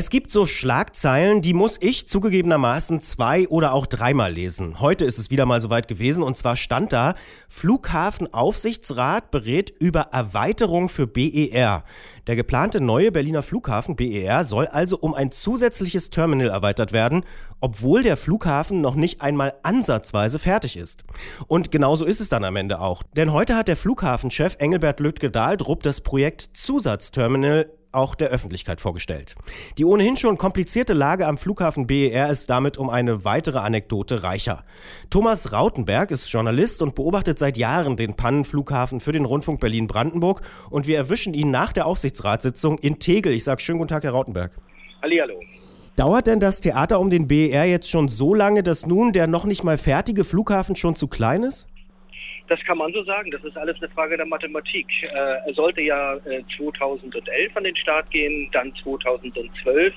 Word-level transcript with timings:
Es 0.00 0.10
gibt 0.10 0.30
so 0.30 0.46
Schlagzeilen, 0.46 1.42
die 1.42 1.54
muss 1.54 1.76
ich 1.80 2.06
zugegebenermaßen 2.06 3.00
zwei 3.00 3.48
oder 3.48 3.72
auch 3.72 3.84
dreimal 3.84 4.32
lesen. 4.32 4.78
Heute 4.78 5.04
ist 5.04 5.18
es 5.18 5.32
wieder 5.32 5.44
mal 5.44 5.60
soweit 5.60 5.88
gewesen 5.88 6.22
und 6.22 6.36
zwar 6.36 6.54
stand 6.54 6.92
da, 6.92 7.16
Flughafenaufsichtsrat 7.48 9.32
berät 9.32 9.70
über 9.80 10.02
Erweiterung 10.12 10.88
für 10.88 11.08
BER. 11.08 11.82
Der 12.28 12.36
geplante 12.36 12.80
neue 12.80 13.10
Berliner 13.10 13.42
Flughafen 13.42 13.96
BER 13.96 14.44
soll 14.44 14.68
also 14.68 14.98
um 14.98 15.14
ein 15.14 15.32
zusätzliches 15.32 16.10
Terminal 16.10 16.50
erweitert 16.50 16.92
werden, 16.92 17.24
obwohl 17.60 18.04
der 18.04 18.16
Flughafen 18.16 18.80
noch 18.80 18.94
nicht 18.94 19.20
einmal 19.20 19.54
ansatzweise 19.64 20.38
fertig 20.38 20.76
ist. 20.76 21.02
Und 21.48 21.72
genauso 21.72 22.04
ist 22.04 22.20
es 22.20 22.28
dann 22.28 22.44
am 22.44 22.54
Ende 22.54 22.80
auch. 22.80 23.02
Denn 23.16 23.32
heute 23.32 23.56
hat 23.56 23.66
der 23.66 23.76
Flughafenchef 23.76 24.58
Engelbert 24.60 25.00
Lüttke-Dahldrup 25.00 25.82
das 25.82 26.02
Projekt 26.02 26.50
Zusatzterminal 26.52 27.68
auch 27.92 28.14
der 28.14 28.28
Öffentlichkeit 28.28 28.80
vorgestellt. 28.80 29.34
Die 29.78 29.84
ohnehin 29.84 30.16
schon 30.16 30.38
komplizierte 30.38 30.94
Lage 30.94 31.26
am 31.26 31.38
Flughafen 31.38 31.86
BER 31.86 32.28
ist 32.28 32.50
damit 32.50 32.78
um 32.78 32.90
eine 32.90 33.24
weitere 33.24 33.58
Anekdote 33.58 34.22
reicher. 34.22 34.64
Thomas 35.10 35.52
Rautenberg 35.52 36.10
ist 36.10 36.30
Journalist 36.30 36.82
und 36.82 36.94
beobachtet 36.94 37.38
seit 37.38 37.56
Jahren 37.56 37.96
den 37.96 38.14
Pannenflughafen 38.14 39.00
für 39.00 39.12
den 39.12 39.24
Rundfunk 39.24 39.60
Berlin-Brandenburg 39.60 40.42
und 40.70 40.86
wir 40.86 40.96
erwischen 40.96 41.34
ihn 41.34 41.50
nach 41.50 41.72
der 41.72 41.86
Aufsichtsratssitzung 41.86 42.78
in 42.78 42.98
Tegel. 42.98 43.32
Ich 43.32 43.44
sage 43.44 43.60
schönen 43.60 43.78
guten 43.78 43.88
Tag, 43.88 44.04
Herr 44.04 44.12
Rautenberg. 44.12 44.52
Hallihallo. 45.02 45.40
Dauert 45.96 46.28
denn 46.28 46.38
das 46.38 46.60
Theater 46.60 47.00
um 47.00 47.10
den 47.10 47.26
BER 47.26 47.64
jetzt 47.64 47.90
schon 47.90 48.08
so 48.08 48.32
lange, 48.32 48.62
dass 48.62 48.86
nun 48.86 49.12
der 49.12 49.26
noch 49.26 49.44
nicht 49.44 49.64
mal 49.64 49.78
fertige 49.78 50.22
Flughafen 50.22 50.76
schon 50.76 50.94
zu 50.94 51.08
klein 51.08 51.42
ist? 51.42 51.66
Das 52.48 52.58
kann 52.64 52.78
man 52.78 52.92
so 52.94 53.04
sagen. 53.04 53.30
Das 53.30 53.44
ist 53.44 53.58
alles 53.58 53.76
eine 53.76 53.90
Frage 53.90 54.16
der 54.16 54.24
Mathematik. 54.24 54.86
Äh, 55.02 55.06
er 55.46 55.54
sollte 55.54 55.82
ja 55.82 56.14
äh, 56.24 56.42
2011 56.56 57.54
an 57.54 57.64
den 57.64 57.76
Start 57.76 58.10
gehen, 58.10 58.48
dann 58.52 58.74
2012. 58.82 59.94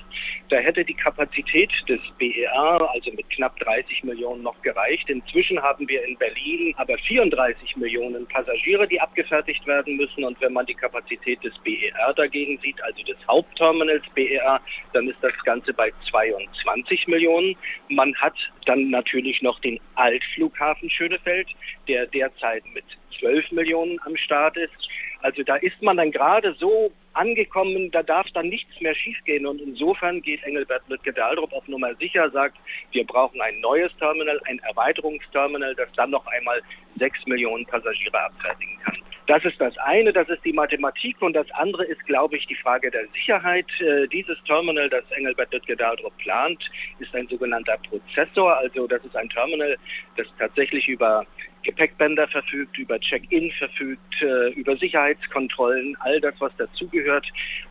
Da 0.50 0.56
hätte 0.56 0.84
die 0.84 0.94
Kapazität 0.94 1.72
des 1.88 2.00
BER, 2.18 2.90
also 2.92 3.10
mit 3.12 3.28
knapp 3.30 3.58
30 3.60 4.04
Millionen, 4.04 4.42
noch 4.42 4.60
gereicht. 4.60 5.08
Inzwischen 5.08 5.62
haben 5.62 5.88
wir 5.88 6.04
in 6.04 6.18
Berlin 6.18 6.74
aber 6.76 6.98
34 6.98 7.76
Millionen 7.78 8.26
Passagiere, 8.26 8.86
die 8.86 9.00
abgefertigt 9.00 9.66
werden 9.66 9.96
müssen. 9.96 10.22
Und 10.22 10.38
wenn 10.42 10.52
man 10.52 10.66
die 10.66 10.74
Kapazität 10.74 11.42
des 11.42 11.54
BER 11.64 12.12
dagegen 12.14 12.58
sieht, 12.62 12.82
also 12.82 13.02
des 13.04 13.16
Hauptterminals 13.26 14.04
BER, 14.14 14.60
dann 14.92 15.08
ist 15.08 15.18
das 15.22 15.32
Ganze 15.44 15.72
bei 15.72 15.90
22 16.10 17.08
Millionen. 17.08 17.56
Man 17.88 18.14
hat 18.16 18.36
dann 18.66 18.90
natürlich 18.90 19.40
noch 19.40 19.58
den 19.60 19.80
Altflughafen 19.94 20.90
Schönefeld, 20.90 21.48
der 21.88 22.06
derzeit 22.06 22.41
derzeit 22.42 22.64
mit 22.74 22.84
12 23.20 23.52
Millionen 23.52 23.98
am 24.04 24.16
Start 24.16 24.56
ist. 24.56 24.72
Also 25.20 25.42
da 25.42 25.56
ist 25.56 25.80
man 25.80 25.96
dann 25.96 26.10
gerade 26.10 26.54
so 26.58 26.90
angekommen, 27.12 27.90
da 27.92 28.02
darf 28.02 28.26
dann 28.34 28.48
nichts 28.48 28.80
mehr 28.80 28.94
schiefgehen. 28.94 29.46
Und 29.46 29.60
insofern 29.60 30.20
geht 30.22 30.42
Engelbert 30.42 30.82
Lütke-Dahldrup 30.88 31.52
auf 31.52 31.68
Nummer 31.68 31.94
sicher, 31.96 32.30
sagt, 32.30 32.56
wir 32.90 33.06
brauchen 33.06 33.40
ein 33.40 33.60
neues 33.60 33.92
Terminal, 33.98 34.40
ein 34.46 34.58
Erweiterungsterminal, 34.60 35.74
das 35.74 35.88
dann 35.96 36.10
noch 36.10 36.26
einmal 36.26 36.60
6 36.98 37.26
Millionen 37.26 37.66
Passagiere 37.66 38.18
abfertigen 38.24 38.78
kann. 38.84 38.96
Das 39.28 39.44
ist 39.44 39.60
das 39.60 39.76
eine, 39.78 40.12
das 40.12 40.28
ist 40.28 40.44
die 40.44 40.52
Mathematik 40.52 41.22
und 41.22 41.34
das 41.34 41.48
andere 41.52 41.84
ist, 41.84 42.04
glaube 42.06 42.36
ich, 42.36 42.46
die 42.48 42.56
Frage 42.56 42.90
der 42.90 43.06
Sicherheit. 43.14 43.66
Äh, 43.80 44.08
dieses 44.08 44.36
Terminal, 44.44 44.88
das 44.88 45.04
Engelbert 45.12 45.52
Lütke-Dahldrup 45.52 46.16
plant, 46.18 46.58
ist 46.98 47.14
ein 47.14 47.28
sogenannter 47.28 47.78
Prozessor, 47.88 48.56
also 48.58 48.88
das 48.88 49.04
ist 49.04 49.14
ein 49.14 49.28
Terminal, 49.28 49.76
das 50.16 50.26
tatsächlich 50.38 50.88
über 50.88 51.24
Gepäckbänder 51.62 52.28
verfügt, 52.28 52.78
über 52.78 52.98
Check-in 53.00 53.50
verfügt, 53.52 54.22
äh, 54.22 54.50
über 54.50 54.76
Sicherheitskontrollen, 54.76 55.96
all 56.00 56.20
das, 56.20 56.34
was 56.38 56.54
dazugehört. 56.56 57.26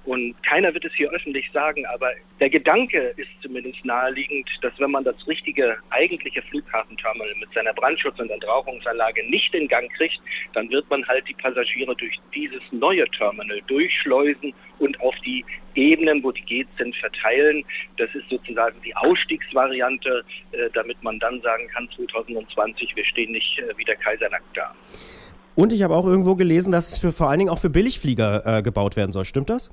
Und 0.06 0.42
keiner 0.44 0.74
wird 0.74 0.86
es 0.86 0.94
hier 0.94 1.10
öffentlich 1.12 1.50
sagen, 1.52 1.86
aber 1.88 2.12
der 2.40 2.50
Gedanke 2.50 3.14
ist 3.18 3.30
zumindest 3.42 3.84
naheliegend, 3.86 4.50
dass 4.62 4.74
wenn 4.80 4.92
man 4.92 5.04
das 5.04 5.16
richtige 5.28 5.78
eigentliche 5.90 6.42
Flughafenterminal 6.44 7.36
mit 7.40 7.54
seiner 7.54 7.74
Brandschutz- 7.74 8.20
und 8.20 8.32
Entrauchungsanlage 8.32 9.30
nicht 9.30 9.54
in 9.54 9.68
Gang 9.68 9.92
kriegt, 9.94 10.20
dann 10.54 10.70
wird 10.70 10.90
man 10.90 11.06
halt 11.08 11.28
die 11.28 11.34
Passagiere 11.34 11.96
durch 11.96 12.20
dieses 12.34 12.62
neue 12.72 13.06
Terminal 13.12 13.62
durchschleusen 13.68 14.54
und 14.80 15.00
auf 15.02 15.16
die 15.26 15.46
Ebenen, 15.76 16.24
wo 16.24 16.32
die 16.32 16.42
Gates 16.42 16.72
sind, 16.78 16.96
verteilen. 16.96 17.64
Das 17.98 18.10
ist 18.14 18.30
sozusagen 18.30 18.76
die 18.84 18.96
Ausstiegsvariante, 18.96 20.24
äh, 20.52 20.70
damit 20.74 21.02
man 21.04 21.20
dann 21.20 21.42
sagen 21.42 21.68
kann, 21.74 21.88
2020, 21.96 22.96
wir 22.96 23.06
stehen 23.06 23.32
nicht 23.32 23.60
äh, 23.60 23.74
wie 23.78 23.86
der 23.86 23.96
Kaiser 23.96 24.30
nackt 24.30 24.56
da. 24.56 24.74
Und 25.56 25.74
ich 25.74 25.84
habe 25.84 25.96
auch 25.96 26.06
irgendwo 26.06 26.36
gelesen, 26.36 26.72
dass 26.72 26.92
es 26.92 26.98
für, 26.98 27.12
vor 27.12 27.30
allen 27.30 27.40
Dingen 27.40 27.52
auch 27.52 27.60
für 27.60 27.70
Billigflieger 27.70 28.60
äh, 28.60 28.62
gebaut 28.62 28.96
werden 28.96 29.12
soll. 29.12 29.26
Stimmt 29.26 29.50
das? 29.50 29.72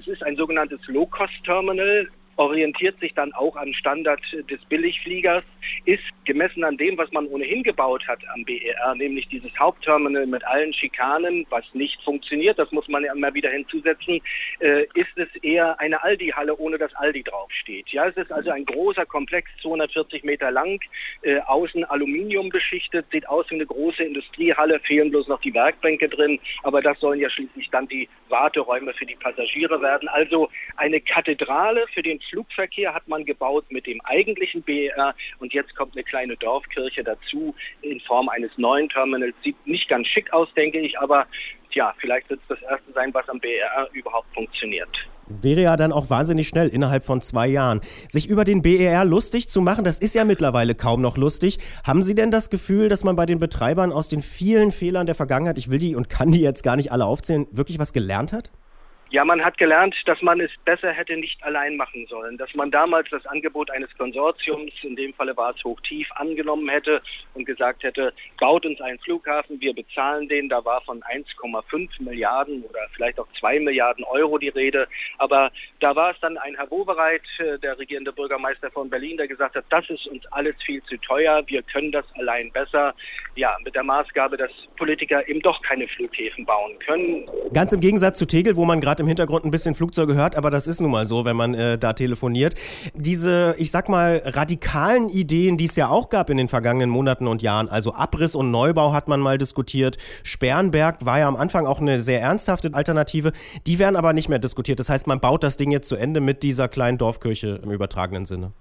Es 0.00 0.06
ist 0.06 0.22
ein 0.22 0.36
sogenanntes 0.36 0.80
Low-Cost-Terminal 0.86 2.08
orientiert 2.38 2.98
sich 3.00 3.12
dann 3.14 3.32
auch 3.34 3.56
am 3.56 3.72
Standard 3.72 4.20
des 4.48 4.64
Billigfliegers, 4.66 5.42
ist 5.84 6.04
gemessen 6.24 6.62
an 6.64 6.76
dem, 6.76 6.96
was 6.96 7.10
man 7.10 7.26
ohnehin 7.26 7.62
gebaut 7.62 8.06
hat 8.06 8.20
am 8.32 8.44
BER, 8.44 8.94
nämlich 8.94 9.28
dieses 9.28 9.50
Hauptterminal 9.58 10.26
mit 10.26 10.44
allen 10.46 10.72
Schikanen, 10.72 11.46
was 11.50 11.64
nicht 11.74 12.00
funktioniert, 12.02 12.58
das 12.58 12.70
muss 12.70 12.86
man 12.88 13.04
ja 13.04 13.12
immer 13.12 13.34
wieder 13.34 13.50
hinzusetzen, 13.50 14.20
äh, 14.60 14.84
ist 14.94 15.16
es 15.16 15.28
eher 15.42 15.78
eine 15.80 16.02
Aldi-Halle, 16.02 16.56
ohne 16.56 16.78
dass 16.78 16.94
Aldi 16.94 17.24
draufsteht. 17.24 17.88
Ja, 17.88 18.06
es 18.06 18.16
ist 18.16 18.30
also 18.30 18.50
ein 18.50 18.64
großer 18.64 19.04
Komplex, 19.04 19.50
240 19.62 20.22
Meter 20.22 20.52
lang, 20.52 20.80
äh, 21.22 21.40
außen 21.40 21.84
Aluminium 21.86 22.50
beschichtet, 22.50 23.06
sieht 23.10 23.28
aus 23.28 23.46
wie 23.50 23.56
eine 23.56 23.66
große 23.66 24.04
Industriehalle, 24.04 24.78
fehlen 24.80 25.10
bloß 25.10 25.26
noch 25.26 25.40
die 25.40 25.54
Werkbänke 25.54 26.08
drin, 26.08 26.38
aber 26.62 26.82
das 26.82 27.00
sollen 27.00 27.18
ja 27.18 27.30
schließlich 27.30 27.68
dann 27.70 27.88
die 27.88 28.08
Warteräume 28.28 28.94
für 28.94 29.06
die 29.06 29.16
Passagiere 29.16 29.82
werden. 29.82 30.08
Also 30.08 30.48
eine 30.76 31.00
Kathedrale 31.00 31.86
für 31.92 32.02
den 32.02 32.20
Flugverkehr 32.28 32.94
hat 32.94 33.08
man 33.08 33.24
gebaut 33.24 33.64
mit 33.70 33.86
dem 33.86 34.00
eigentlichen 34.04 34.62
BER 34.62 35.14
und 35.38 35.52
jetzt 35.52 35.74
kommt 35.74 35.94
eine 35.94 36.04
kleine 36.04 36.36
Dorfkirche 36.36 37.04
dazu 37.04 37.54
in 37.82 38.00
Form 38.00 38.28
eines 38.28 38.50
neuen 38.56 38.88
Terminals. 38.88 39.34
Sieht 39.42 39.56
nicht 39.66 39.88
ganz 39.88 40.06
schick 40.08 40.32
aus, 40.32 40.48
denke 40.54 40.78
ich, 40.78 40.98
aber 40.98 41.26
ja, 41.72 41.94
vielleicht 41.98 42.30
wird 42.30 42.40
es 42.48 42.58
das 42.58 42.70
erste 42.70 42.92
sein, 42.92 43.12
was 43.12 43.28
am 43.28 43.38
BER 43.40 43.88
überhaupt 43.92 44.32
funktioniert. 44.34 44.88
Wäre 45.28 45.60
ja 45.60 45.76
dann 45.76 45.92
auch 45.92 46.08
wahnsinnig 46.08 46.48
schnell, 46.48 46.68
innerhalb 46.68 47.04
von 47.04 47.20
zwei 47.20 47.46
Jahren. 47.48 47.82
Sich 48.08 48.28
über 48.28 48.44
den 48.44 48.62
BER 48.62 49.04
lustig 49.04 49.48
zu 49.48 49.60
machen, 49.60 49.84
das 49.84 49.98
ist 49.98 50.14
ja 50.14 50.24
mittlerweile 50.24 50.74
kaum 50.74 51.02
noch 51.02 51.18
lustig. 51.18 51.58
Haben 51.84 52.00
Sie 52.00 52.14
denn 52.14 52.30
das 52.30 52.48
Gefühl, 52.48 52.88
dass 52.88 53.04
man 53.04 53.14
bei 53.14 53.26
den 53.26 53.38
Betreibern 53.38 53.92
aus 53.92 54.08
den 54.08 54.22
vielen 54.22 54.70
Fehlern 54.70 55.04
der 55.04 55.14
Vergangenheit, 55.14 55.58
ich 55.58 55.70
will 55.70 55.78
die 55.78 55.94
und 55.94 56.08
kann 56.08 56.30
die 56.30 56.40
jetzt 56.40 56.62
gar 56.62 56.76
nicht 56.76 56.92
alle 56.92 57.04
aufzählen, 57.04 57.46
wirklich 57.50 57.78
was 57.78 57.92
gelernt 57.92 58.32
hat? 58.32 58.50
Ja, 59.10 59.24
man 59.24 59.42
hat 59.42 59.56
gelernt, 59.56 59.96
dass 60.04 60.20
man 60.20 60.38
es 60.38 60.50
besser 60.66 60.92
hätte 60.92 61.16
nicht 61.16 61.42
allein 61.42 61.78
machen 61.78 62.06
sollen, 62.10 62.36
dass 62.36 62.54
man 62.54 62.70
damals 62.70 63.08
das 63.08 63.24
Angebot 63.24 63.70
eines 63.70 63.88
Konsortiums, 63.96 64.70
in 64.82 64.96
dem 64.96 65.14
Falle 65.14 65.34
war 65.34 65.54
es 65.56 65.64
hochtief, 65.64 66.06
angenommen 66.12 66.68
hätte 66.68 67.00
und 67.32 67.46
gesagt 67.46 67.84
hätte, 67.84 68.12
baut 68.38 68.66
uns 68.66 68.78
einen 68.82 68.98
Flughafen, 68.98 69.58
wir 69.62 69.74
bezahlen 69.74 70.28
den, 70.28 70.50
da 70.50 70.62
war 70.62 70.82
von 70.82 71.00
1,5 71.00 71.88
Milliarden 72.00 72.62
oder 72.64 72.80
vielleicht 72.92 73.18
auch 73.18 73.28
2 73.40 73.60
Milliarden 73.60 74.04
Euro 74.04 74.36
die 74.36 74.50
Rede, 74.50 74.86
aber 75.16 75.52
da 75.80 75.96
war 75.96 76.10
es 76.10 76.20
dann 76.20 76.36
ein 76.36 76.56
Herr 76.56 76.70
Wobereit, 76.70 77.22
äh, 77.38 77.58
der 77.58 77.78
regierende 77.78 78.12
Bürgermeister 78.12 78.70
von 78.70 78.90
Berlin, 78.90 79.16
der 79.16 79.26
gesagt 79.26 79.56
hat, 79.56 79.64
das 79.70 79.88
ist 79.88 80.06
uns 80.08 80.26
alles 80.32 80.54
viel 80.66 80.82
zu 80.82 80.98
teuer, 80.98 81.42
wir 81.46 81.62
können 81.62 81.92
das 81.92 82.04
allein 82.18 82.52
besser, 82.52 82.94
ja, 83.38 83.56
mit 83.64 83.74
der 83.74 83.84
Maßgabe, 83.84 84.36
dass 84.36 84.50
Politiker 84.76 85.26
eben 85.28 85.40
doch 85.40 85.62
keine 85.62 85.86
Flughäfen 85.86 86.44
bauen 86.44 86.72
können. 86.84 87.24
Ganz 87.52 87.72
im 87.72 87.80
Gegensatz 87.80 88.18
zu 88.18 88.26
Tegel, 88.26 88.56
wo 88.56 88.64
man 88.64 88.80
gerade 88.80 89.02
im 89.02 89.06
Hintergrund 89.06 89.44
ein 89.44 89.50
bisschen 89.52 89.74
Flugzeuge 89.74 90.14
hört, 90.14 90.36
aber 90.36 90.50
das 90.50 90.66
ist 90.66 90.80
nun 90.80 90.90
mal 90.90 91.06
so, 91.06 91.24
wenn 91.24 91.36
man 91.36 91.54
äh, 91.54 91.78
da 91.78 91.92
telefoniert. 91.92 92.54
Diese, 92.94 93.54
ich 93.58 93.70
sag 93.70 93.88
mal, 93.88 94.22
radikalen 94.24 95.08
Ideen, 95.08 95.56
die 95.56 95.66
es 95.66 95.76
ja 95.76 95.88
auch 95.88 96.08
gab 96.10 96.30
in 96.30 96.36
den 96.36 96.48
vergangenen 96.48 96.90
Monaten 96.90 97.28
und 97.28 97.40
Jahren, 97.40 97.68
also 97.68 97.94
Abriss 97.94 98.34
und 98.34 98.50
Neubau 98.50 98.92
hat 98.92 99.08
man 99.08 99.20
mal 99.20 99.38
diskutiert. 99.38 99.98
Sperrenberg 100.24 101.04
war 101.06 101.20
ja 101.20 101.28
am 101.28 101.36
Anfang 101.36 101.66
auch 101.66 101.80
eine 101.80 102.02
sehr 102.02 102.20
ernsthafte 102.20 102.74
Alternative. 102.74 103.32
Die 103.66 103.78
werden 103.78 103.94
aber 103.94 104.12
nicht 104.12 104.28
mehr 104.28 104.40
diskutiert. 104.40 104.80
Das 104.80 104.90
heißt, 104.90 105.06
man 105.06 105.20
baut 105.20 105.44
das 105.44 105.56
Ding 105.56 105.70
jetzt 105.70 105.88
zu 105.88 105.94
Ende 105.94 106.20
mit 106.20 106.42
dieser 106.42 106.68
kleinen 106.68 106.98
Dorfkirche 106.98 107.60
im 107.62 107.70
übertragenen 107.70 108.26
Sinne. 108.26 108.52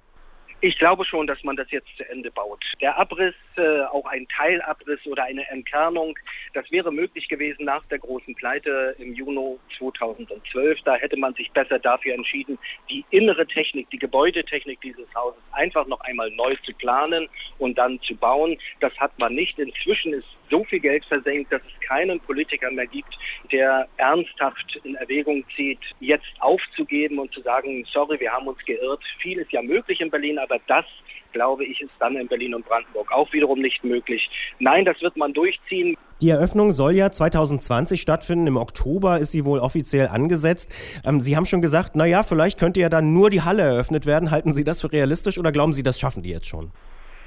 Ich 0.60 0.80
glaube 0.80 1.06
schon, 1.06 1.28
dass 1.28 1.44
man 1.44 1.56
das 1.56 1.70
jetzt 1.70 1.90
zu 1.98 2.10
Ende 2.10 2.32
baut. 2.32 2.66
Der 2.82 2.98
Abriss, 2.98 3.36
äh, 3.58 3.82
auch 3.82 4.06
ein 4.08 4.28
Teilabriss 4.28 5.06
oder 5.06 5.24
eine 5.24 5.48
Entkernung, 5.50 6.18
das 6.54 6.72
wäre 6.72 6.92
möglich 6.92 7.28
gewesen 7.28 7.66
nach 7.66 7.86
der 7.86 8.00
großen 8.00 8.34
Pleite 8.34 8.96
im 8.98 9.14
Juni 9.14 9.60
2012. 9.98 10.80
Da 10.84 10.96
hätte 10.96 11.18
man 11.18 11.34
sich 11.34 11.52
besser 11.52 11.80
dafür 11.80 12.14
entschieden, 12.14 12.58
die 12.90 13.06
innere 13.12 13.46
Technik, 13.46 13.90
die 13.90 14.00
Gebäudetechnik 14.00 14.82
dieses 14.82 15.08
Hauses 15.16 15.42
einfach 15.52 15.88
noch 15.88 16.02
einmal 16.02 16.32
neu 16.32 16.56
zu 16.66 16.74
planen 16.74 17.28
und 17.58 17.78
dann 17.78 18.00
zu 18.02 18.16
bauen. 18.16 18.58
Das 18.80 18.96
hat 18.98 19.18
man 19.20 19.34
nicht. 19.34 19.60
Inzwischen 19.60 20.14
ist 20.14 20.28
so 20.50 20.64
viel 20.64 20.80
Geld 20.80 21.06
versenkt, 21.06 21.52
dass 21.52 21.62
es 21.62 21.88
keinen 21.88 22.20
Politiker 22.20 22.72
mehr 22.72 22.88
gibt, 22.88 23.18
der 23.52 23.88
ernsthaft 23.98 24.80
in 24.84 24.96
Erwägung 24.96 25.44
zieht, 25.56 25.80
jetzt 26.00 26.26
aufzugeben 26.40 27.20
und 27.20 27.34
zu 27.34 27.42
sagen, 27.42 27.86
sorry, 27.92 28.20
wir 28.20 28.32
haben 28.32 28.48
uns 28.48 28.64
geirrt. 28.66 29.04
Viel 29.20 29.40
ist 29.40 29.52
ja 29.52 29.62
möglich 29.62 30.02
in 30.02 30.10
Berlin, 30.10 30.40
aber 30.40 30.60
das 30.68 30.86
glaube 31.34 31.66
ich, 31.66 31.82
ist 31.82 31.92
dann 32.00 32.16
in 32.16 32.28
Berlin 32.28 32.56
und 32.56 32.66
Brandenburg 32.66 33.12
auch 33.12 33.32
wiederum 33.32 33.60
nicht 33.60 33.84
möglich. 33.84 34.30
Nein, 34.60 34.86
das 34.86 35.00
wird 35.02 35.18
man 35.18 35.34
durchziehen. 35.34 35.98
Die 36.20 36.32
Eröffnung 36.32 36.72
soll 36.72 36.94
ja 36.94 37.12
2020 37.12 38.02
stattfinden. 38.02 38.48
Im 38.48 38.58
Oktober 38.58 39.20
ist 39.20 39.32
sie 39.32 39.46
wohl 39.46 39.60
offiziell 39.60 40.08
angesetzt. 40.08 40.74
Ähm, 41.06 41.22
sie 41.22 41.38
haben 41.38 41.46
schon 41.46 41.62
gesagt, 41.62 41.96
naja, 41.96 42.24
vielleicht 42.24 42.58
könnte 42.58 42.80
ja 42.80 42.90
dann 42.90 43.14
nur 43.14 43.30
die 43.30 43.44
Halle 43.44 43.62
eröffnet 43.62 44.08
werden. 44.08 44.32
Halten 44.32 44.52
Sie 44.52 44.64
das 44.64 44.82
für 44.82 44.92
realistisch 44.92 45.38
oder 45.38 45.52
glauben 45.52 45.74
Sie, 45.74 45.84
das 45.84 46.00
schaffen 46.00 46.24
die 46.24 46.32
jetzt 46.32 46.48
schon? 46.48 46.72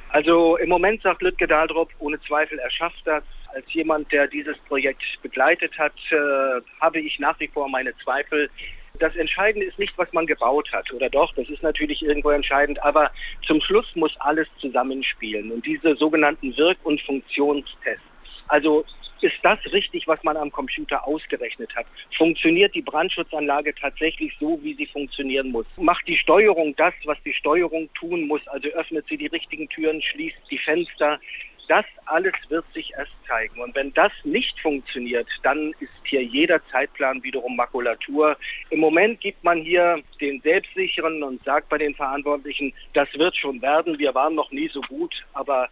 Also 0.08 0.56
im 0.56 0.68
Moment 0.68 1.02
sagt 1.02 1.22
Lütke 1.22 1.46
Daldrop, 1.46 1.90
ohne 2.00 2.20
Zweifel, 2.22 2.58
er 2.58 2.70
schafft 2.70 3.00
das. 3.04 3.22
Als 3.54 3.64
jemand, 3.72 4.10
der 4.10 4.26
dieses 4.26 4.58
Projekt 4.66 5.02
begleitet 5.22 5.76
hat, 5.78 5.94
äh, 6.10 6.60
habe 6.80 6.98
ich 6.98 7.18
nach 7.20 7.38
wie 7.38 7.48
vor 7.48 7.68
meine 7.68 7.92
Zweifel. 8.02 8.50
Das 8.98 9.14
Entscheidende 9.14 9.66
ist 9.66 9.78
nicht, 9.78 9.96
was 9.96 10.12
man 10.12 10.26
gebaut 10.26 10.68
hat, 10.72 10.92
oder 10.92 11.08
doch, 11.08 11.32
das 11.34 11.48
ist 11.48 11.62
natürlich 11.62 12.02
irgendwo 12.02 12.30
entscheidend, 12.30 12.82
aber 12.82 13.10
zum 13.46 13.60
Schluss 13.60 13.86
muss 13.94 14.12
alles 14.18 14.46
zusammenspielen. 14.60 15.52
Und 15.52 15.64
diese 15.64 15.96
sogenannten 15.96 16.56
Wirk- 16.56 16.84
und 16.84 17.00
Funktionstests, 17.00 18.04
also 18.50 18.84
ist 19.22 19.36
das 19.42 19.58
richtig, 19.72 20.06
was 20.06 20.22
man 20.22 20.36
am 20.36 20.50
Computer 20.50 21.06
ausgerechnet 21.06 21.74
hat? 21.76 21.86
Funktioniert 22.16 22.74
die 22.74 22.82
Brandschutzanlage 22.82 23.74
tatsächlich 23.74 24.34
so, 24.40 24.58
wie 24.62 24.74
sie 24.74 24.86
funktionieren 24.86 25.50
muss? 25.50 25.66
Macht 25.76 26.08
die 26.08 26.16
Steuerung 26.16 26.74
das, 26.76 26.94
was 27.04 27.18
die 27.24 27.32
Steuerung 27.32 27.88
tun 27.94 28.26
muss? 28.26 28.46
Also 28.48 28.68
öffnet 28.70 29.06
sie 29.08 29.18
die 29.18 29.26
richtigen 29.26 29.68
Türen, 29.68 30.00
schließt 30.00 30.38
die 30.50 30.58
Fenster? 30.58 31.20
Das 31.68 31.84
alles 32.06 32.32
wird 32.48 32.64
sich 32.74 32.92
erst 32.96 33.12
zeigen. 33.28 33.60
Und 33.60 33.76
wenn 33.76 33.92
das 33.92 34.10
nicht 34.24 34.58
funktioniert, 34.58 35.28
dann 35.44 35.72
ist 35.78 35.90
hier 36.02 36.24
jeder 36.24 36.60
Zeitplan 36.72 37.22
wiederum 37.22 37.54
Makulatur. 37.54 38.36
Im 38.70 38.80
Moment 38.80 39.20
gibt 39.20 39.44
man 39.44 39.58
hier 39.58 40.02
den 40.20 40.40
Selbstsicheren 40.40 41.22
und 41.22 41.44
sagt 41.44 41.68
bei 41.68 41.78
den 41.78 41.94
Verantwortlichen, 41.94 42.72
das 42.94 43.08
wird 43.14 43.36
schon 43.36 43.62
werden, 43.62 43.98
wir 44.00 44.12
waren 44.14 44.34
noch 44.34 44.50
nie 44.50 44.68
so 44.68 44.80
gut, 44.80 45.14
aber 45.32 45.68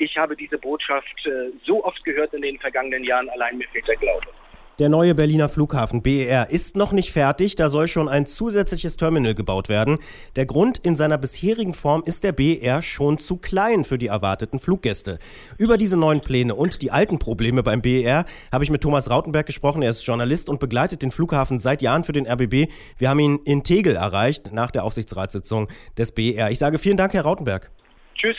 ich 0.00 0.16
habe 0.16 0.34
diese 0.34 0.58
Botschaft 0.58 1.26
äh, 1.26 1.52
so 1.66 1.84
oft 1.84 2.02
gehört 2.04 2.32
in 2.32 2.42
den 2.42 2.58
vergangenen 2.58 3.04
Jahren, 3.04 3.28
allein 3.30 3.58
mir 3.58 3.68
fehlt 3.68 3.86
der 3.86 3.96
Glaube. 3.96 4.26
Der 4.78 4.88
neue 4.88 5.14
Berliner 5.14 5.50
Flughafen 5.50 6.00
BER 6.00 6.48
ist 6.48 6.74
noch 6.74 6.92
nicht 6.92 7.12
fertig, 7.12 7.54
da 7.54 7.68
soll 7.68 7.86
schon 7.86 8.08
ein 8.08 8.24
zusätzliches 8.24 8.96
Terminal 8.96 9.34
gebaut 9.34 9.68
werden. 9.68 9.98
Der 10.36 10.46
Grund, 10.46 10.78
in 10.78 10.96
seiner 10.96 11.18
bisherigen 11.18 11.74
Form 11.74 12.02
ist 12.06 12.24
der 12.24 12.32
BER 12.32 12.80
schon 12.80 13.18
zu 13.18 13.36
klein 13.36 13.84
für 13.84 13.98
die 13.98 14.06
erwarteten 14.06 14.58
Fluggäste. 14.58 15.18
Über 15.58 15.76
diese 15.76 15.98
neuen 15.98 16.22
Pläne 16.22 16.54
und 16.54 16.80
die 16.80 16.90
alten 16.90 17.18
Probleme 17.18 17.62
beim 17.62 17.82
BER 17.82 18.24
habe 18.50 18.64
ich 18.64 18.70
mit 18.70 18.82
Thomas 18.82 19.10
Rautenberg 19.10 19.44
gesprochen. 19.44 19.82
Er 19.82 19.90
ist 19.90 20.06
Journalist 20.06 20.48
und 20.48 20.60
begleitet 20.60 21.02
den 21.02 21.10
Flughafen 21.10 21.58
seit 21.58 21.82
Jahren 21.82 22.02
für 22.02 22.12
den 22.12 22.26
RBB. 22.26 22.72
Wir 22.96 23.10
haben 23.10 23.18
ihn 23.18 23.38
in 23.44 23.62
Tegel 23.62 23.96
erreicht 23.96 24.50
nach 24.50 24.70
der 24.70 24.84
Aufsichtsratssitzung 24.84 25.68
des 25.98 26.12
BER. 26.12 26.50
Ich 26.50 26.58
sage 26.58 26.78
vielen 26.78 26.96
Dank, 26.96 27.12
Herr 27.12 27.24
Rautenberg. 27.24 27.70
Tschüss. 28.14 28.38